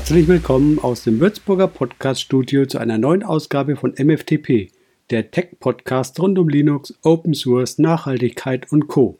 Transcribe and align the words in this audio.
Herzlich 0.00 0.28
willkommen 0.28 0.78
aus 0.78 1.04
dem 1.04 1.20
Würzburger 1.20 1.68
Podcast-Studio 1.68 2.64
zu 2.64 2.78
einer 2.78 2.96
neuen 2.96 3.22
Ausgabe 3.22 3.76
von 3.76 3.92
MFTP, 3.92 4.70
der 5.10 5.30
Tech-Podcast 5.30 6.18
rund 6.18 6.38
um 6.38 6.48
Linux, 6.48 6.94
Open 7.02 7.34
Source, 7.34 7.78
Nachhaltigkeit 7.78 8.72
und 8.72 8.88
Co. 8.88 9.18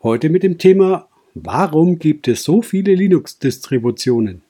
Heute 0.00 0.28
mit 0.28 0.44
dem 0.44 0.58
Thema 0.58 1.08
Warum 1.34 1.98
gibt 1.98 2.28
es 2.28 2.44
so 2.44 2.62
viele 2.62 2.94
Linux-Distributionen? 2.94 4.42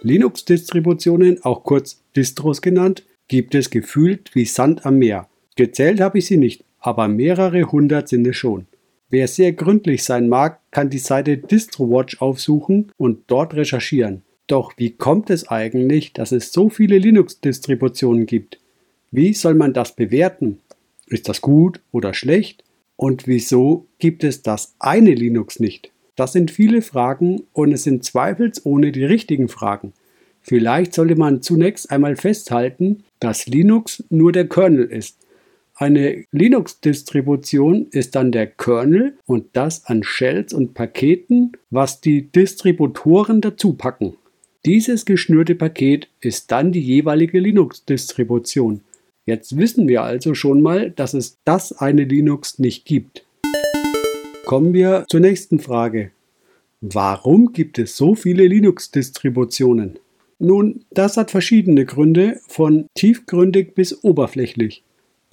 Linux-Distributionen, 0.00 1.44
auch 1.44 1.62
kurz 1.62 2.02
Distros 2.16 2.62
genannt, 2.62 3.04
gibt 3.28 3.54
es 3.54 3.68
gefühlt 3.68 4.34
wie 4.34 4.46
Sand 4.46 4.86
am 4.86 4.96
Meer. 4.96 5.28
Gezählt 5.56 6.00
habe 6.00 6.16
ich 6.16 6.24
sie 6.24 6.38
nicht, 6.38 6.64
aber 6.78 7.06
mehrere 7.06 7.70
hundert 7.70 8.08
sind 8.08 8.26
es 8.26 8.38
schon. 8.38 8.66
Wer 9.12 9.28
sehr 9.28 9.52
gründlich 9.52 10.04
sein 10.04 10.30
mag, 10.30 10.60
kann 10.70 10.88
die 10.88 10.96
Seite 10.96 11.36
DistroWatch 11.36 12.22
aufsuchen 12.22 12.90
und 12.96 13.24
dort 13.26 13.52
recherchieren. 13.52 14.22
Doch 14.46 14.72
wie 14.78 14.92
kommt 14.92 15.28
es 15.28 15.46
eigentlich, 15.48 16.14
dass 16.14 16.32
es 16.32 16.50
so 16.50 16.70
viele 16.70 16.96
Linux-Distributionen 16.96 18.24
gibt? 18.24 18.58
Wie 19.10 19.34
soll 19.34 19.52
man 19.52 19.74
das 19.74 19.94
bewerten? 19.94 20.60
Ist 21.08 21.28
das 21.28 21.42
gut 21.42 21.82
oder 21.92 22.14
schlecht? 22.14 22.64
Und 22.96 23.26
wieso 23.26 23.86
gibt 23.98 24.24
es 24.24 24.40
das 24.40 24.76
eine 24.78 25.12
Linux 25.12 25.60
nicht? 25.60 25.92
Das 26.16 26.32
sind 26.32 26.50
viele 26.50 26.80
Fragen 26.80 27.42
und 27.52 27.70
es 27.72 27.82
sind 27.82 28.04
zweifelsohne 28.04 28.92
die 28.92 29.04
richtigen 29.04 29.48
Fragen. 29.48 29.92
Vielleicht 30.40 30.94
sollte 30.94 31.16
man 31.16 31.42
zunächst 31.42 31.90
einmal 31.90 32.16
festhalten, 32.16 33.04
dass 33.20 33.46
Linux 33.46 34.04
nur 34.08 34.32
der 34.32 34.48
Kernel 34.48 34.84
ist 34.84 35.18
eine 35.82 36.24
Linux-Distribution 36.30 37.88
ist 37.90 38.14
dann 38.14 38.30
der 38.30 38.46
Kernel 38.46 39.18
und 39.26 39.46
das 39.54 39.84
an 39.86 40.04
Shells 40.04 40.52
und 40.52 40.74
Paketen, 40.74 41.52
was 41.70 42.00
die 42.00 42.30
Distributoren 42.30 43.40
dazu 43.40 43.72
packen. 43.72 44.14
Dieses 44.64 45.04
geschnürte 45.04 45.56
Paket 45.56 46.08
ist 46.20 46.52
dann 46.52 46.70
die 46.70 46.80
jeweilige 46.80 47.40
Linux-Distribution. 47.40 48.82
Jetzt 49.26 49.56
wissen 49.56 49.88
wir 49.88 50.04
also 50.04 50.34
schon 50.34 50.62
mal, 50.62 50.92
dass 50.92 51.14
es 51.14 51.38
das 51.44 51.72
eine 51.72 52.04
Linux 52.04 52.60
nicht 52.60 52.84
gibt. 52.84 53.26
Kommen 54.46 54.74
wir 54.74 55.04
zur 55.08 55.18
nächsten 55.18 55.58
Frage. 55.58 56.12
Warum 56.80 57.52
gibt 57.52 57.80
es 57.80 57.96
so 57.96 58.14
viele 58.14 58.46
Linux-Distributionen? 58.46 59.98
Nun, 60.38 60.84
das 60.90 61.16
hat 61.16 61.32
verschiedene 61.32 61.84
Gründe, 61.86 62.40
von 62.46 62.86
tiefgründig 62.94 63.74
bis 63.74 64.04
oberflächlich. 64.04 64.84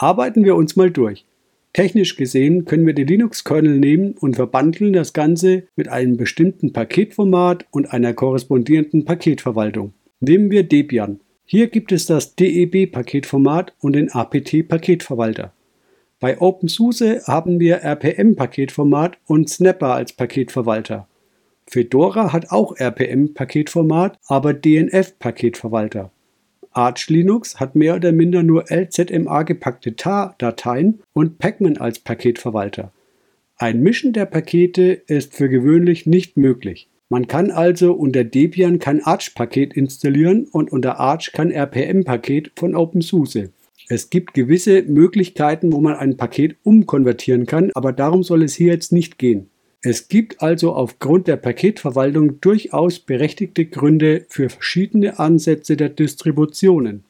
Arbeiten 0.02 0.46
wir 0.46 0.56
uns 0.56 0.78
mal 0.78 0.90
durch. 0.90 1.26
Technisch 1.74 2.16
gesehen 2.16 2.64
können 2.64 2.88
wir 2.88 2.94
den 2.94 3.08
Linux-Kernel 3.08 3.80
nehmen 3.80 4.14
und 4.14 4.38
verbandeln 4.38 4.94
das 4.94 5.12
Ganze 5.12 5.64
mit 5.76 5.90
einem 5.90 6.16
bestimmten 6.16 6.72
Paketformat 6.72 7.66
und 7.70 7.92
einer 7.92 8.14
korrespondierenden 8.14 9.04
Paketverwaltung. 9.04 9.92
Nehmen 10.22 10.52
wir 10.52 10.64
Debian. 10.64 11.20
Hier 11.44 11.68
gibt 11.68 11.92
es 11.92 12.06
das 12.06 12.36
DEB-Paketformat 12.36 13.74
und 13.82 13.94
den 13.94 14.10
APT-Paketverwalter. 14.10 15.52
Bei 16.22 16.40
OpenSUSE 16.40 17.24
haben 17.26 17.60
wir 17.60 17.84
RPM-Paketformat 17.84 19.18
und 19.26 19.50
Snapper 19.50 19.96
als 19.96 20.14
Paketverwalter. 20.14 21.10
Fedora 21.68 22.32
hat 22.32 22.52
auch 22.52 22.78
RPM-Paketformat, 22.78 24.18
aber 24.28 24.54
DNF-Paketverwalter. 24.54 26.10
Arch 26.80 27.10
Linux 27.10 27.60
hat 27.60 27.76
mehr 27.76 27.98
oder 27.98 28.14
minder 28.14 28.42
nur 28.42 28.72
LZMA 28.72 29.44
gepackte 29.44 29.98
tar-Dateien 29.98 31.02
und 31.12 31.38
Pacman 31.38 31.76
als 31.76 32.00
Paketverwalter. 32.00 32.94
Ein 33.58 33.82
Mischen 33.82 34.14
der 34.14 34.26
Pakete 34.26 34.94
ist 34.94 35.34
für 35.34 35.50
gewöhnlich 35.50 36.06
nicht 36.06 36.38
möglich. 36.38 36.88
Man 37.10 37.28
kann 37.28 37.52
also 37.52 37.92
unter 37.92 38.24
Debian 38.24 38.80
kein 38.80 39.04
Arch-Paket 39.04 39.74
installieren 39.74 40.48
und 40.50 40.72
unter 40.72 41.02
Arch 41.02 41.34
kein 41.34 41.52
RPM-Paket 41.52 42.54
von 42.56 42.74
OpenSUSE. 42.76 43.50
Es 43.90 44.10
gibt 44.10 44.34
gewisse 44.34 44.84
Möglichkeiten, 44.84 45.74
wo 45.74 45.82
man 45.82 45.96
ein 45.96 46.16
Paket 46.16 46.56
umkonvertieren 46.64 47.46
kann, 47.46 47.72
aber 47.74 47.92
darum 47.92 48.24
soll 48.24 48.42
es 48.42 48.56
hier 48.56 48.72
jetzt 48.72 48.94
nicht 48.94 49.18
gehen. 49.18 49.50
Es 49.82 50.10
gibt 50.10 50.42
also 50.42 50.74
aufgrund 50.74 51.28
der 51.28 51.38
Paketverwaltung 51.38 52.42
durchaus 52.42 53.00
berechtigte 53.00 53.66
Gründe 53.66 54.26
für 54.28 54.50
verschiedene 54.50 55.20
Ansätze 55.20 55.78
der 55.78 55.88
Distributionen. 55.88 57.06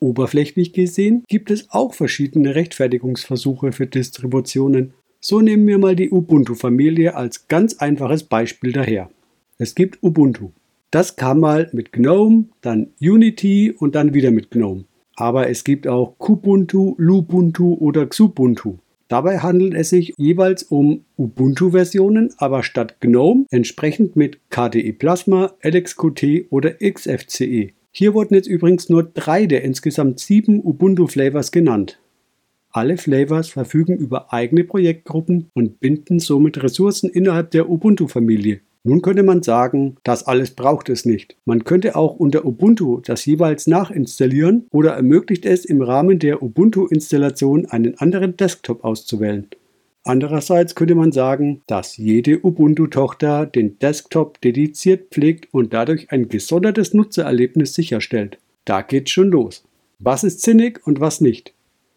Oberflächlich 0.00 0.72
gesehen 0.72 1.22
gibt 1.28 1.50
es 1.50 1.70
auch 1.70 1.94
verschiedene 1.94 2.56
Rechtfertigungsversuche 2.56 3.70
für 3.70 3.86
Distributionen. 3.86 4.94
So 5.20 5.40
nehmen 5.40 5.66
wir 5.68 5.78
mal 5.78 5.94
die 5.94 6.10
Ubuntu-Familie 6.10 7.14
als 7.14 7.46
ganz 7.46 7.74
einfaches 7.78 8.24
Beispiel 8.24 8.72
daher. 8.72 9.10
Es 9.58 9.76
gibt 9.76 10.02
Ubuntu. 10.02 10.50
Das 10.90 11.16
kam 11.16 11.40
mal 11.40 11.68
mit 11.72 11.92
GNOME, 11.92 12.46
dann 12.62 12.88
Unity 13.00 13.72
und 13.76 13.94
dann 13.94 14.14
wieder 14.14 14.32
mit 14.32 14.50
GNOME. 14.50 14.84
Aber 15.14 15.50
es 15.50 15.62
gibt 15.62 15.86
auch 15.86 16.16
Kubuntu, 16.18 16.94
Lubuntu 16.98 17.74
oder 17.74 18.06
Xubuntu. 18.06 18.78
Dabei 19.08 19.38
handelt 19.38 19.74
es 19.74 19.88
sich 19.88 20.12
jeweils 20.18 20.62
um 20.62 21.04
Ubuntu-Versionen, 21.16 22.34
aber 22.36 22.62
statt 22.62 23.00
GNOME 23.00 23.46
entsprechend 23.50 24.16
mit 24.16 24.38
KDE 24.50 24.92
Plasma, 24.92 25.52
LXQT 25.62 26.46
oder 26.50 26.74
XFCE. 26.74 27.72
Hier 27.90 28.14
wurden 28.14 28.34
jetzt 28.34 28.48
übrigens 28.48 28.90
nur 28.90 29.02
drei 29.02 29.46
der 29.46 29.64
insgesamt 29.64 30.20
sieben 30.20 30.60
Ubuntu-Flavors 30.62 31.52
genannt. 31.52 31.98
Alle 32.70 32.98
Flavors 32.98 33.48
verfügen 33.48 33.96
über 33.96 34.32
eigene 34.32 34.62
Projektgruppen 34.62 35.50
und 35.54 35.80
binden 35.80 36.20
somit 36.20 36.62
Ressourcen 36.62 37.08
innerhalb 37.08 37.50
der 37.50 37.70
Ubuntu-Familie. 37.70 38.60
Nun 38.88 39.02
könnte 39.02 39.22
man 39.22 39.42
sagen, 39.42 39.96
das 40.02 40.26
alles 40.26 40.52
braucht 40.52 40.88
es 40.88 41.04
nicht. 41.04 41.36
Man 41.44 41.64
könnte 41.64 41.94
auch 41.94 42.14
unter 42.14 42.46
Ubuntu 42.46 43.00
das 43.04 43.26
jeweils 43.26 43.66
nachinstallieren 43.66 44.66
oder 44.70 44.92
ermöglicht 44.94 45.44
es 45.44 45.66
im 45.66 45.82
Rahmen 45.82 46.18
der 46.18 46.42
Ubuntu-Installation 46.42 47.66
einen 47.66 47.98
anderen 47.98 48.38
Desktop 48.38 48.84
auszuwählen. 48.84 49.46
Andererseits 50.04 50.74
könnte 50.74 50.94
man 50.94 51.12
sagen, 51.12 51.60
dass 51.66 51.98
jede 51.98 52.42
Ubuntu-Tochter 52.42 53.44
den 53.44 53.78
Desktop 53.78 54.40
dediziert 54.40 55.10
pflegt 55.10 55.52
und 55.52 55.74
dadurch 55.74 56.10
ein 56.10 56.30
gesondertes 56.30 56.94
Nutzererlebnis 56.94 57.74
sicherstellt. 57.74 58.38
Da 58.64 58.80
geht's 58.80 59.10
schon 59.10 59.28
los. 59.28 59.64
Was 59.98 60.24
ist 60.24 60.40
sinnig 60.40 60.80
und 60.86 60.98
was 60.98 61.20
nicht? 61.20 61.52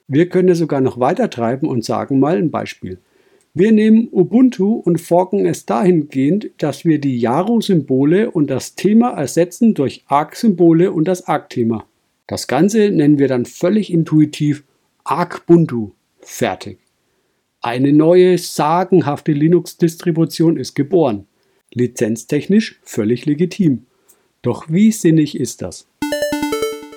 Wir 0.10 0.28
können 0.28 0.50
es 0.50 0.58
sogar 0.58 0.82
noch 0.82 1.00
weiter 1.00 1.30
treiben 1.30 1.70
und 1.70 1.86
sagen 1.86 2.20
mal 2.20 2.36
ein 2.36 2.52
Beispiel. 2.52 2.98
Wir 3.54 3.74
nehmen 3.74 4.08
Ubuntu 4.14 4.76
und 4.76 5.02
forken 5.02 5.46
es 5.46 5.66
dahingehend, 5.66 6.52
dass 6.58 6.86
wir 6.86 7.00
die 7.00 7.20
Yaro-Symbole 7.20 8.32
und 8.32 8.50
das 8.50 8.76
Thema 8.76 9.10
ersetzen 9.10 9.74
durch 9.74 10.06
Arc-Symbole 10.08 10.94
und 10.94 11.06
das 11.06 11.28
Arc-Thema. 11.28 11.86
Das 12.28 12.48
Ganze 12.48 12.92
nennen 12.92 13.20
wir 13.20 13.28
dann 13.28 13.46
völlig 13.46 13.92
intuitiv 13.92 14.64
Arcbuntu. 15.04 15.92
Fertig. 16.22 16.80
Eine 17.60 17.92
neue, 17.92 18.38
sagenhafte 18.38 19.34
Linux-Distribution 19.34 20.56
ist 20.56 20.74
geboren. 20.74 21.26
Lizenztechnisch 21.74 22.80
völlig 22.84 23.26
legitim. 23.26 23.86
Doch 24.44 24.70
wie 24.70 24.94
sinnig 24.94 25.38
ist 25.38 25.62
das? 25.62 25.88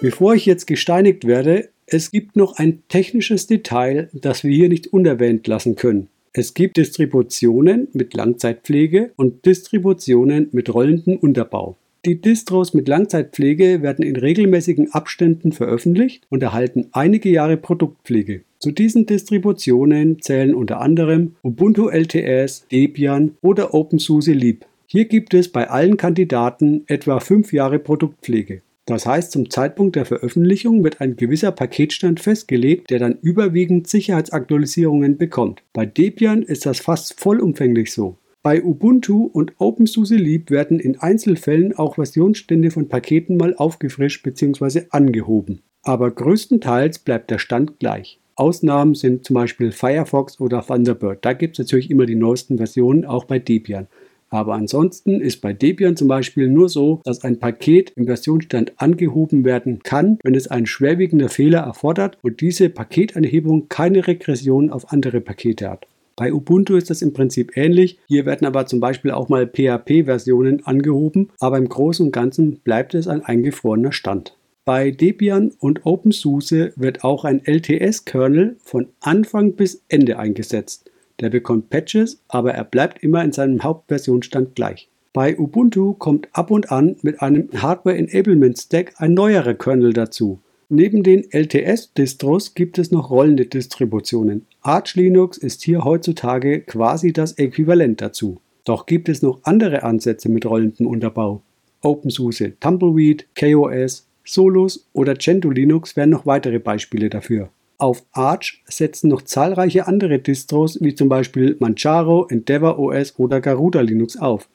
Bevor 0.00 0.36
ich 0.36 0.46
jetzt 0.46 0.66
gesteinigt 0.68 1.26
werde, 1.26 1.70
es 1.86 2.12
gibt 2.12 2.36
noch 2.36 2.58
ein 2.58 2.84
technisches 2.88 3.48
Detail, 3.48 4.08
das 4.12 4.44
wir 4.44 4.54
hier 4.54 4.68
nicht 4.68 4.92
unerwähnt 4.92 5.48
lassen 5.48 5.74
können. 5.74 6.08
Es 6.36 6.52
gibt 6.52 6.78
Distributionen 6.78 7.86
mit 7.92 8.12
Langzeitpflege 8.12 9.12
und 9.14 9.46
Distributionen 9.46 10.48
mit 10.50 10.74
rollendem 10.74 11.16
Unterbau. 11.16 11.76
Die 12.04 12.20
Distros 12.20 12.74
mit 12.74 12.88
Langzeitpflege 12.88 13.82
werden 13.82 14.04
in 14.04 14.16
regelmäßigen 14.16 14.92
Abständen 14.92 15.52
veröffentlicht 15.52 16.26
und 16.30 16.42
erhalten 16.42 16.88
einige 16.90 17.28
Jahre 17.28 17.56
Produktpflege. 17.56 18.42
Zu 18.58 18.72
diesen 18.72 19.06
Distributionen 19.06 20.20
zählen 20.22 20.56
unter 20.56 20.80
anderem 20.80 21.36
Ubuntu 21.44 21.88
LTS, 21.88 22.66
Debian 22.66 23.36
oder 23.40 23.72
OpenSUSE 23.72 24.32
Leap. 24.32 24.66
Hier 24.86 25.04
gibt 25.04 25.34
es 25.34 25.48
bei 25.48 25.70
allen 25.70 25.96
Kandidaten 25.96 26.82
etwa 26.88 27.20
fünf 27.20 27.52
Jahre 27.52 27.78
Produktpflege. 27.78 28.62
Das 28.86 29.06
heißt, 29.06 29.32
zum 29.32 29.48
Zeitpunkt 29.48 29.96
der 29.96 30.04
Veröffentlichung 30.04 30.84
wird 30.84 31.00
ein 31.00 31.16
gewisser 31.16 31.52
Paketstand 31.52 32.20
festgelegt, 32.20 32.90
der 32.90 32.98
dann 32.98 33.18
überwiegend 33.22 33.88
Sicherheitsaktualisierungen 33.88 35.16
bekommt. 35.16 35.62
Bei 35.72 35.86
Debian 35.86 36.42
ist 36.42 36.66
das 36.66 36.80
fast 36.80 37.18
vollumfänglich 37.18 37.92
so. 37.92 38.18
Bei 38.42 38.62
Ubuntu 38.62 39.24
und 39.24 39.54
OpenSUSE 39.56 40.16
Leap 40.16 40.50
werden 40.50 40.78
in 40.78 40.98
Einzelfällen 40.98 41.74
auch 41.74 41.94
Versionsstände 41.94 42.70
von 42.70 42.88
Paketen 42.90 43.38
mal 43.38 43.56
aufgefrischt 43.56 44.22
bzw. 44.22 44.82
angehoben. 44.90 45.62
Aber 45.82 46.10
größtenteils 46.10 46.98
bleibt 46.98 47.30
der 47.30 47.38
Stand 47.38 47.78
gleich. 47.78 48.20
Ausnahmen 48.36 48.94
sind 48.94 49.24
zum 49.24 49.34
Beispiel 49.34 49.72
Firefox 49.72 50.40
oder 50.40 50.60
Thunderbird. 50.60 51.24
Da 51.24 51.32
gibt 51.32 51.54
es 51.54 51.64
natürlich 51.64 51.90
immer 51.90 52.04
die 52.04 52.16
neuesten 52.16 52.58
Versionen, 52.58 53.06
auch 53.06 53.24
bei 53.24 53.38
Debian. 53.38 53.86
Aber 54.34 54.54
ansonsten 54.54 55.20
ist 55.20 55.42
bei 55.42 55.52
Debian 55.52 55.94
zum 55.94 56.08
Beispiel 56.08 56.48
nur 56.48 56.68
so, 56.68 57.00
dass 57.04 57.22
ein 57.22 57.38
Paket 57.38 57.92
im 57.94 58.06
Versionsstand 58.06 58.72
angehoben 58.78 59.44
werden 59.44 59.84
kann, 59.84 60.18
wenn 60.24 60.34
es 60.34 60.48
ein 60.48 60.66
schwerwiegender 60.66 61.28
Fehler 61.28 61.60
erfordert 61.60 62.18
und 62.20 62.40
diese 62.40 62.68
Paketanhebung 62.68 63.68
keine 63.68 64.08
Regression 64.08 64.70
auf 64.70 64.90
andere 64.90 65.20
Pakete 65.20 65.70
hat. 65.70 65.86
Bei 66.16 66.32
Ubuntu 66.32 66.74
ist 66.74 66.90
das 66.90 67.00
im 67.00 67.12
Prinzip 67.12 67.56
ähnlich. 67.56 68.00
Hier 68.08 68.26
werden 68.26 68.44
aber 68.44 68.66
zum 68.66 68.80
Beispiel 68.80 69.12
auch 69.12 69.28
mal 69.28 69.46
PHP-Versionen 69.46 70.66
angehoben, 70.66 71.30
aber 71.38 71.56
im 71.56 71.68
Großen 71.68 72.06
und 72.06 72.10
Ganzen 72.10 72.56
bleibt 72.56 72.94
es 72.94 73.06
ein 73.06 73.24
eingefrorener 73.24 73.92
Stand. 73.92 74.36
Bei 74.64 74.90
Debian 74.90 75.52
und 75.60 75.86
OpenSUSE 75.86 76.72
wird 76.74 77.04
auch 77.04 77.24
ein 77.24 77.40
LTS-Kernel 77.44 78.56
von 78.64 78.88
Anfang 78.98 79.52
bis 79.52 79.84
Ende 79.88 80.18
eingesetzt. 80.18 80.90
Der 81.20 81.30
bekommt 81.30 81.70
Patches, 81.70 82.20
aber 82.28 82.54
er 82.54 82.64
bleibt 82.64 83.02
immer 83.02 83.22
in 83.24 83.32
seinem 83.32 83.62
Hauptversionsstand 83.62 84.54
gleich. 84.54 84.88
Bei 85.12 85.38
Ubuntu 85.38 85.94
kommt 85.94 86.28
ab 86.32 86.50
und 86.50 86.72
an 86.72 86.96
mit 87.02 87.22
einem 87.22 87.48
Hardware 87.54 87.96
Enablement 87.96 88.58
Stack 88.58 88.94
ein 88.96 89.14
neuerer 89.14 89.54
Kernel 89.54 89.92
dazu. 89.92 90.40
Neben 90.68 91.04
den 91.04 91.30
LTS-Distros 91.30 92.54
gibt 92.54 92.78
es 92.78 92.90
noch 92.90 93.10
rollende 93.10 93.46
Distributionen. 93.46 94.46
Arch 94.62 94.96
Linux 94.96 95.38
ist 95.38 95.62
hier 95.62 95.84
heutzutage 95.84 96.62
quasi 96.62 97.12
das 97.12 97.38
Äquivalent 97.38 98.00
dazu. 98.00 98.40
Doch 98.64 98.86
gibt 98.86 99.08
es 99.08 99.22
noch 99.22 99.40
andere 99.44 99.84
Ansätze 99.84 100.28
mit 100.28 100.46
rollendem 100.46 100.86
Unterbau. 100.86 101.42
OpenSUSE, 101.82 102.58
Tumbleweed, 102.58 103.26
KOS, 103.38 104.08
Solus 104.24 104.88
oder 104.94 105.14
Gentoo 105.14 105.50
Linux 105.50 105.96
wären 105.96 106.10
noch 106.10 106.26
weitere 106.26 106.58
Beispiele 106.58 107.10
dafür. 107.10 107.50
Auf 107.78 108.04
Arch 108.12 108.62
setzen 108.66 109.08
noch 109.08 109.22
zahlreiche 109.22 109.86
andere 109.86 110.18
Distros 110.18 110.80
wie 110.80 110.94
zum 110.94 111.08
Beispiel 111.08 111.56
Manjaro, 111.58 112.26
Endeavour 112.28 112.78
OS 112.78 113.18
oder 113.18 113.40
Garuda 113.40 113.80
Linux 113.80 114.16
auf. 114.16 114.48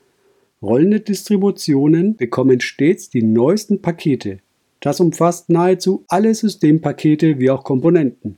Rollende 0.62 1.00
Distributionen 1.02 2.16
bekommen 2.16 2.60
stets 2.62 3.10
die 3.10 3.24
neuesten 3.24 3.82
Pakete. 3.82 4.40
Das 4.80 5.00
umfasst 5.00 5.50
nahezu 5.50 6.06
alle 6.08 6.34
Systempakete 6.34 7.40
wie 7.40 7.50
auch 7.50 7.64
Komponenten. 7.64 8.38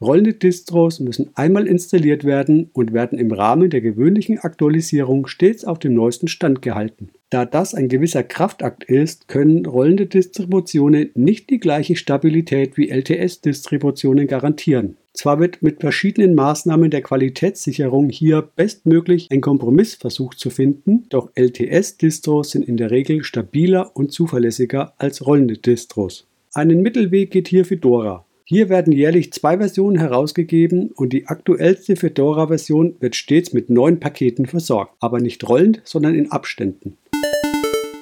Rollende 0.00 0.34
Distros 0.34 0.98
müssen 0.98 1.30
einmal 1.34 1.66
installiert 1.66 2.24
werden 2.24 2.68
und 2.72 2.92
werden 2.92 3.18
im 3.18 3.32
Rahmen 3.32 3.70
der 3.70 3.80
gewöhnlichen 3.80 4.38
Aktualisierung 4.38 5.26
stets 5.28 5.64
auf 5.64 5.78
dem 5.78 5.94
neuesten 5.94 6.26
Stand 6.26 6.62
gehalten. 6.62 7.10
Da 7.30 7.44
das 7.44 7.74
ein 7.74 7.88
gewisser 7.88 8.22
Kraftakt 8.22 8.84
ist, 8.84 9.28
können 9.28 9.66
rollende 9.66 10.06
Distributionen 10.06 11.10
nicht 11.14 11.48
die 11.48 11.58
gleiche 11.58 11.96
Stabilität 11.96 12.76
wie 12.76 12.90
LTS-Distributionen 12.90 14.26
garantieren. 14.26 14.96
Zwar 15.12 15.38
wird 15.38 15.62
mit 15.62 15.80
verschiedenen 15.80 16.34
Maßnahmen 16.34 16.90
der 16.90 17.02
Qualitätssicherung 17.02 18.10
hier 18.10 18.42
bestmöglich 18.42 19.28
ein 19.30 19.40
Kompromiss 19.40 19.94
versucht 19.94 20.40
zu 20.40 20.50
finden, 20.50 21.06
doch 21.08 21.30
LTS-Distros 21.36 22.50
sind 22.50 22.66
in 22.66 22.76
der 22.76 22.90
Regel 22.90 23.22
stabiler 23.22 23.92
und 23.94 24.10
zuverlässiger 24.10 24.92
als 24.98 25.24
rollende 25.24 25.56
Distros. 25.56 26.26
Einen 26.52 26.82
Mittelweg 26.82 27.30
geht 27.30 27.46
hier 27.46 27.64
Fedora. 27.64 28.26
Hier 28.46 28.68
werden 28.68 28.92
jährlich 28.92 29.32
zwei 29.32 29.56
Versionen 29.56 29.98
herausgegeben 29.98 30.90
und 30.90 31.14
die 31.14 31.28
aktuellste 31.28 31.96
Fedora-Version 31.96 32.96
wird 33.00 33.16
stets 33.16 33.54
mit 33.54 33.70
neuen 33.70 34.00
Paketen 34.00 34.44
versorgt, 34.44 34.92
aber 35.00 35.18
nicht 35.18 35.48
rollend, 35.48 35.80
sondern 35.84 36.14
in 36.14 36.30
Abständen. 36.30 36.98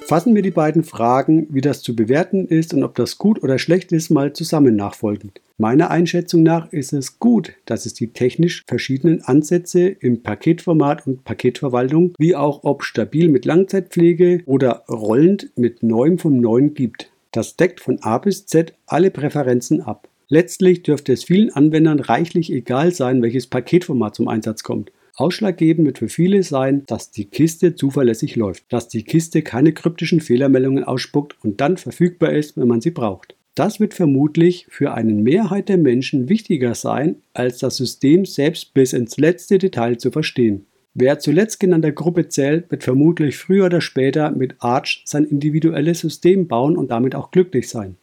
Fassen 0.04 0.34
wir 0.34 0.42
die 0.42 0.50
beiden 0.50 0.82
Fragen, 0.82 1.46
wie 1.50 1.60
das 1.60 1.80
zu 1.80 1.94
bewerten 1.94 2.48
ist 2.48 2.74
und 2.74 2.82
ob 2.82 2.96
das 2.96 3.18
gut 3.18 3.40
oder 3.44 3.60
schlecht 3.60 3.92
ist, 3.92 4.10
mal 4.10 4.32
zusammen 4.32 4.74
nachfolgend. 4.74 5.40
Meiner 5.58 5.92
Einschätzung 5.92 6.42
nach 6.42 6.72
ist 6.72 6.92
es 6.92 7.20
gut, 7.20 7.52
dass 7.64 7.86
es 7.86 7.94
die 7.94 8.08
technisch 8.08 8.64
verschiedenen 8.66 9.22
Ansätze 9.22 9.86
im 9.86 10.24
Paketformat 10.24 11.06
und 11.06 11.22
Paketverwaltung, 11.22 12.14
wie 12.18 12.34
auch 12.34 12.64
ob 12.64 12.82
stabil 12.82 13.28
mit 13.28 13.44
Langzeitpflege 13.44 14.42
oder 14.46 14.82
rollend 14.88 15.52
mit 15.54 15.84
Neuem 15.84 16.18
vom 16.18 16.38
Neuen 16.38 16.74
gibt. 16.74 17.12
Das 17.30 17.56
deckt 17.56 17.78
von 17.78 18.00
A 18.02 18.18
bis 18.18 18.46
Z 18.46 18.74
alle 18.86 19.12
Präferenzen 19.12 19.80
ab. 19.80 20.08
Letztlich 20.32 20.82
dürfte 20.82 21.12
es 21.12 21.24
vielen 21.24 21.50
Anwendern 21.50 22.00
reichlich 22.00 22.50
egal 22.50 22.90
sein, 22.90 23.20
welches 23.20 23.48
Paketformat 23.48 24.14
zum 24.14 24.28
Einsatz 24.28 24.62
kommt. 24.62 24.90
Ausschlaggebend 25.14 25.84
wird 25.84 25.98
für 25.98 26.08
viele 26.08 26.42
sein, 26.42 26.84
dass 26.86 27.10
die 27.10 27.26
Kiste 27.26 27.74
zuverlässig 27.74 28.34
läuft, 28.34 28.64
dass 28.72 28.88
die 28.88 29.02
Kiste 29.02 29.42
keine 29.42 29.74
kryptischen 29.74 30.22
Fehlermeldungen 30.22 30.84
ausspuckt 30.84 31.36
und 31.44 31.60
dann 31.60 31.76
verfügbar 31.76 32.32
ist, 32.32 32.56
wenn 32.56 32.66
man 32.66 32.80
sie 32.80 32.92
braucht. 32.92 33.36
Das 33.54 33.78
wird 33.78 33.92
vermutlich 33.92 34.64
für 34.70 34.94
eine 34.94 35.12
Mehrheit 35.12 35.68
der 35.68 35.76
Menschen 35.76 36.30
wichtiger 36.30 36.74
sein, 36.74 37.16
als 37.34 37.58
das 37.58 37.76
System 37.76 38.24
selbst 38.24 38.72
bis 38.72 38.94
ins 38.94 39.18
letzte 39.18 39.58
Detail 39.58 39.98
zu 39.98 40.10
verstehen. 40.10 40.64
Wer 40.94 41.18
zuletzt 41.18 41.60
genannter 41.60 41.92
Gruppe 41.92 42.28
zählt, 42.28 42.70
wird 42.70 42.84
vermutlich 42.84 43.36
früher 43.36 43.66
oder 43.66 43.82
später 43.82 44.30
mit 44.30 44.54
Arch 44.60 45.02
sein 45.04 45.24
individuelles 45.24 46.00
System 46.00 46.48
bauen 46.48 46.78
und 46.78 46.90
damit 46.90 47.14
auch 47.14 47.32
glücklich 47.32 47.68
sein. 47.68 47.96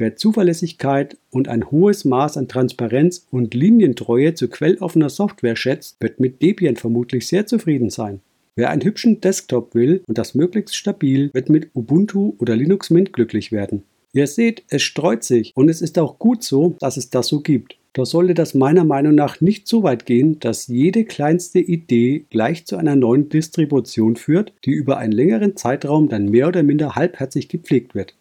Wer 0.00 0.14
Zuverlässigkeit 0.14 1.16
und 1.30 1.48
ein 1.48 1.72
hohes 1.72 2.04
Maß 2.04 2.36
an 2.36 2.46
Transparenz 2.46 3.26
und 3.32 3.52
Linientreue 3.52 4.32
zu 4.34 4.46
quelloffener 4.46 5.10
Software 5.10 5.56
schätzt, 5.56 5.96
wird 5.98 6.20
mit 6.20 6.40
Debian 6.40 6.76
vermutlich 6.76 7.26
sehr 7.26 7.48
zufrieden 7.48 7.90
sein. 7.90 8.20
Wer 8.54 8.70
einen 8.70 8.84
hübschen 8.84 9.20
Desktop 9.20 9.74
will 9.74 10.04
und 10.06 10.16
das 10.16 10.36
möglichst 10.36 10.76
stabil, 10.76 11.30
wird 11.32 11.48
mit 11.48 11.70
Ubuntu 11.74 12.34
oder 12.38 12.54
Linux 12.54 12.90
Mint 12.90 13.12
glücklich 13.12 13.50
werden. 13.50 13.82
Ihr 14.12 14.28
seht, 14.28 14.62
es 14.68 14.82
streut 14.82 15.24
sich 15.24 15.50
und 15.56 15.68
es 15.68 15.82
ist 15.82 15.98
auch 15.98 16.20
gut 16.20 16.44
so, 16.44 16.76
dass 16.78 16.96
es 16.96 17.10
das 17.10 17.26
so 17.26 17.40
gibt. 17.40 17.76
Doch 17.92 18.06
sollte 18.06 18.34
das 18.34 18.54
meiner 18.54 18.84
Meinung 18.84 19.16
nach 19.16 19.40
nicht 19.40 19.66
so 19.66 19.82
weit 19.82 20.06
gehen, 20.06 20.38
dass 20.38 20.68
jede 20.68 21.06
kleinste 21.06 21.58
Idee 21.58 22.24
gleich 22.30 22.66
zu 22.66 22.76
einer 22.76 22.94
neuen 22.94 23.30
Distribution 23.30 24.14
führt, 24.14 24.52
die 24.64 24.70
über 24.70 24.98
einen 24.98 25.12
längeren 25.12 25.56
Zeitraum 25.56 26.08
dann 26.08 26.26
mehr 26.26 26.46
oder 26.46 26.62
minder 26.62 26.94
halbherzig 26.94 27.48
gepflegt 27.48 27.96
wird. 27.96 28.14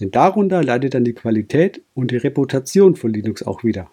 Denn 0.00 0.10
darunter 0.10 0.64
leidet 0.64 0.94
dann 0.94 1.04
die 1.04 1.12
Qualität 1.12 1.82
und 1.94 2.10
die 2.10 2.16
Reputation 2.16 2.96
von 2.96 3.12
Linux 3.12 3.42
auch 3.42 3.62
wieder. 3.62 3.90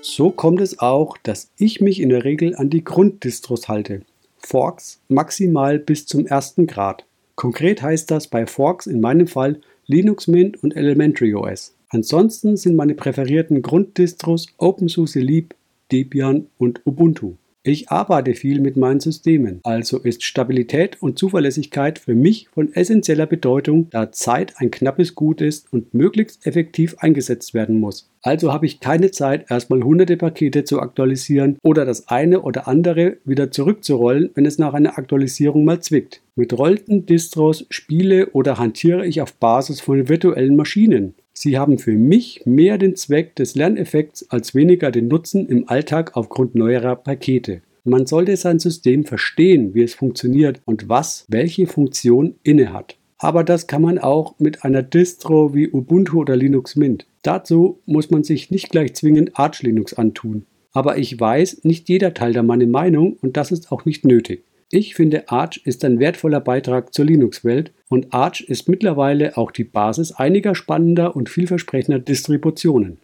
So 0.00 0.30
kommt 0.30 0.60
es 0.60 0.78
auch, 0.80 1.16
dass 1.22 1.50
ich 1.58 1.80
mich 1.80 2.00
in 2.00 2.08
der 2.08 2.24
Regel 2.24 2.56
an 2.56 2.70
die 2.70 2.82
Grunddistros 2.82 3.68
halte. 3.68 4.02
Forks 4.38 5.00
maximal 5.08 5.78
bis 5.78 6.06
zum 6.06 6.26
ersten 6.26 6.66
Grad. 6.66 7.04
Konkret 7.36 7.82
heißt 7.82 8.10
das 8.10 8.26
bei 8.26 8.46
Forks 8.46 8.86
in 8.86 9.00
meinem 9.00 9.26
Fall 9.26 9.60
Linux 9.86 10.26
Mint 10.26 10.62
und 10.62 10.74
Elementary 10.74 11.34
OS. 11.34 11.74
Ansonsten 11.88 12.56
sind 12.56 12.74
meine 12.74 12.94
präferierten 12.94 13.62
Grunddistros 13.62 14.46
OpenSUSE 14.56 15.20
Leap, 15.20 15.54
Debian 15.92 16.46
und 16.58 16.80
Ubuntu. 16.86 17.34
Ich 17.64 17.90
arbeite 17.90 18.34
viel 18.34 18.60
mit 18.60 18.76
meinen 18.76 18.98
Systemen, 18.98 19.60
also 19.62 20.00
ist 20.00 20.24
Stabilität 20.24 21.00
und 21.00 21.16
Zuverlässigkeit 21.16 22.00
für 22.00 22.16
mich 22.16 22.48
von 22.48 22.72
essentieller 22.74 23.26
Bedeutung, 23.26 23.88
da 23.90 24.10
Zeit 24.10 24.54
ein 24.56 24.72
knappes 24.72 25.14
Gut 25.14 25.40
ist 25.40 25.72
und 25.72 25.94
möglichst 25.94 26.44
effektiv 26.44 26.96
eingesetzt 26.98 27.54
werden 27.54 27.78
muss. 27.78 28.10
Also 28.20 28.52
habe 28.52 28.66
ich 28.66 28.80
keine 28.80 29.12
Zeit, 29.12 29.48
erstmal 29.48 29.84
hunderte 29.84 30.16
Pakete 30.16 30.64
zu 30.64 30.80
aktualisieren 30.80 31.56
oder 31.62 31.84
das 31.84 32.08
eine 32.08 32.42
oder 32.42 32.66
andere 32.66 33.18
wieder 33.24 33.52
zurückzurollen, 33.52 34.30
wenn 34.34 34.46
es 34.46 34.58
nach 34.58 34.74
einer 34.74 34.98
Aktualisierung 34.98 35.64
mal 35.64 35.80
zwickt. 35.80 36.20
Mit 36.34 36.58
rollenden 36.58 37.06
Distros 37.06 37.66
spiele 37.70 38.30
oder 38.30 38.58
hantiere 38.58 39.06
ich 39.06 39.20
auf 39.20 39.34
Basis 39.34 39.80
von 39.80 40.08
virtuellen 40.08 40.56
Maschinen. 40.56 41.14
Sie 41.42 41.58
haben 41.58 41.78
für 41.78 41.94
mich 41.94 42.42
mehr 42.44 42.78
den 42.78 42.94
Zweck 42.94 43.34
des 43.34 43.56
Lerneffekts 43.56 44.30
als 44.30 44.54
weniger 44.54 44.92
den 44.92 45.08
Nutzen 45.08 45.48
im 45.48 45.68
Alltag 45.68 46.16
aufgrund 46.16 46.54
neuerer 46.54 46.94
Pakete. 46.94 47.62
Man 47.82 48.06
sollte 48.06 48.36
sein 48.36 48.60
System 48.60 49.04
verstehen, 49.04 49.74
wie 49.74 49.82
es 49.82 49.92
funktioniert 49.92 50.60
und 50.66 50.88
was 50.88 51.26
welche 51.26 51.66
Funktion 51.66 52.36
innehat. 52.44 52.96
Aber 53.18 53.42
das 53.42 53.66
kann 53.66 53.82
man 53.82 53.98
auch 53.98 54.38
mit 54.38 54.64
einer 54.64 54.84
Distro 54.84 55.52
wie 55.52 55.68
Ubuntu 55.68 56.20
oder 56.20 56.36
Linux 56.36 56.76
Mint. 56.76 57.06
Dazu 57.22 57.80
muss 57.86 58.08
man 58.08 58.22
sich 58.22 58.52
nicht 58.52 58.70
gleich 58.70 58.94
zwingend 58.94 59.36
Arch 59.36 59.64
Linux 59.64 59.94
antun. 59.94 60.46
Aber 60.70 60.96
ich 60.96 61.18
weiß, 61.18 61.64
nicht 61.64 61.88
jeder 61.88 62.14
teilt 62.14 62.36
da 62.36 62.44
meine 62.44 62.68
Meinung 62.68 63.16
und 63.20 63.36
das 63.36 63.50
ist 63.50 63.72
auch 63.72 63.84
nicht 63.84 64.04
nötig. 64.04 64.44
Ich 64.74 64.94
finde, 64.94 65.28
Arch 65.28 65.60
ist 65.66 65.84
ein 65.84 65.98
wertvoller 65.98 66.40
Beitrag 66.40 66.94
zur 66.94 67.04
Linux-Welt 67.04 67.72
und 67.90 68.14
Arch 68.14 68.40
ist 68.40 68.70
mittlerweile 68.70 69.36
auch 69.36 69.50
die 69.50 69.64
Basis 69.64 70.12
einiger 70.12 70.54
spannender 70.54 71.14
und 71.14 71.28
vielversprechender 71.28 71.98
Distributionen. 71.98 72.96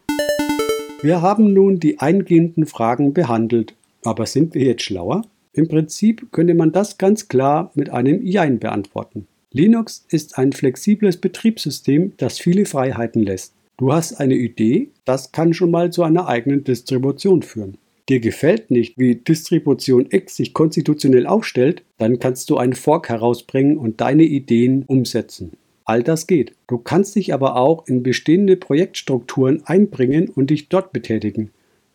Wir 1.03 1.21
haben 1.21 1.53
nun 1.53 1.79
die 1.79 2.01
eingehenden 2.01 2.65
Fragen 2.65 3.13
behandelt, 3.13 3.75
aber 4.03 4.25
sind 4.25 4.55
wir 4.55 4.63
jetzt 4.63 4.85
schlauer? 4.85 5.27
Im 5.53 5.69
Prinzip 5.69 6.33
könnte 6.33 6.55
man 6.55 6.73
das 6.73 6.97
ganz 6.97 7.29
klar 7.29 7.71
mit 7.75 7.91
einem 7.91 8.25
Jein 8.25 8.59
beantworten. 8.59 9.27
Linux 9.53 10.07
ist 10.09 10.39
ein 10.39 10.55
flexibles 10.55 11.19
Betriebssystem, 11.19 12.15
das 12.17 12.39
viele 12.39 12.65
Freiheiten 12.65 13.23
lässt. 13.23 13.53
Du 13.77 13.93
hast 13.93 14.15
eine 14.15 14.37
Idee, 14.37 14.89
das 15.05 15.33
kann 15.33 15.53
schon 15.53 15.71
mal 15.71 15.93
zu 15.93 16.03
einer 16.03 16.29
eigenen 16.29 16.65
Distribution 16.65 17.43
führen 17.43 17.77
dir 18.09 18.21
gefällt 18.21 18.71
nicht, 18.71 18.99
wie 18.99 19.17
Distribution 19.17 20.07
X 20.11 20.37
sich 20.37 20.55
konstitutionell 20.55 21.27
aufstellt, 21.27 21.83
dann 21.99 22.19
kannst 22.19 22.51
du 22.51 22.57
einen 22.57 22.75
Fork 22.75 23.09
herausbringen 23.09 23.77
und 23.77 24.01
deine 24.01 24.25
Ideen 24.25 24.85
umsetzen. 24.87 25.53
All 25.85 26.03
das 26.03 26.27
geht. 26.27 26.53
Du 26.67 26.79
kannst 26.79 27.17
dich 27.17 27.33
aber 27.33 27.57
auch 27.57 27.87
in 27.87 28.03
bestehende 28.03 28.57
Projektstrukturen 28.57 29.63
einbringen 29.65 30.29
und 30.29 30.51
dich 30.51 30.69
dort 30.69 30.93
betätigen. 30.93 31.51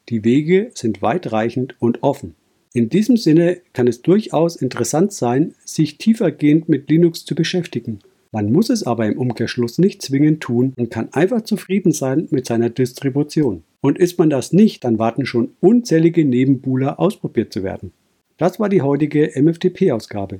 Die 0.09 0.23
Wege 0.23 0.71
sind 0.73 1.01
weitreichend 1.01 1.75
und 1.79 2.01
offen. 2.01 2.35
In 2.73 2.89
diesem 2.89 3.17
Sinne 3.17 3.59
kann 3.73 3.87
es 3.87 4.01
durchaus 4.01 4.55
interessant 4.55 5.13
sein, 5.13 5.53
sich 5.63 5.99
tiefergehend 5.99 6.69
mit 6.69 6.89
Linux 6.89 7.23
zu 7.23 7.35
beschäftigen. 7.35 7.99
Man 8.33 8.51
muss 8.51 8.71
es 8.71 8.83
aber 8.83 9.05
im 9.05 9.17
Umkehrschluss 9.19 9.77
nicht 9.77 10.01
zwingend 10.01 10.41
tun 10.41 10.73
und 10.75 10.89
kann 10.89 11.09
einfach 11.13 11.43
zufrieden 11.43 11.91
sein 11.91 12.27
mit 12.31 12.47
seiner 12.47 12.71
Distribution. 12.71 13.61
Und 13.79 13.99
ist 13.99 14.17
man 14.17 14.31
das 14.31 14.51
nicht, 14.51 14.83
dann 14.83 14.97
warten 14.97 15.27
schon 15.27 15.51
unzählige 15.61 16.25
Nebenbuhler 16.25 16.99
ausprobiert 16.99 17.53
zu 17.53 17.61
werden. 17.61 17.91
Das 18.37 18.59
war 18.59 18.69
die 18.69 18.81
heutige 18.81 19.31
MFTP-Ausgabe. 19.39 20.39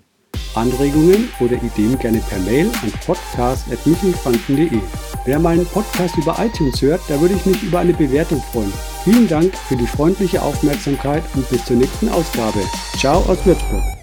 Anregungen 0.56 1.30
oder 1.40 1.54
Ideen 1.54 2.00
gerne 2.00 2.20
per 2.30 2.40
Mail 2.40 2.66
an 2.82 2.92
podcast.michelfranken.de. 3.06 4.80
Wer 5.26 5.40
meinen 5.40 5.66
Podcast 5.68 6.18
über 6.18 6.36
iTunes 6.40 6.82
hört, 6.82 7.02
da 7.08 7.22
würde 7.22 7.36
ich 7.36 7.46
mich 7.46 7.62
über 7.62 7.80
eine 7.80 7.94
Bewertung 7.94 8.42
freuen. 8.52 8.74
Vielen 9.04 9.28
Dank 9.28 9.56
für 9.56 9.76
die 9.76 9.88
freundliche 9.88 10.42
Aufmerksamkeit 10.42 11.24
und 11.36 11.48
bis 11.50 11.64
zur 11.66 11.78
nächsten 11.78 12.10
Ausgabe. 12.10 12.60
Ciao 12.98 13.20
aus 13.20 13.46
Würzburg. 13.46 14.03